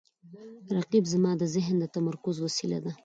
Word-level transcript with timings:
رقیب 0.77 1.05
زما 1.13 1.31
د 1.37 1.43
ذهن 1.55 1.75
د 1.79 1.85
تمرکز 1.95 2.35
وسیله 2.45 2.77
ده 2.85 2.91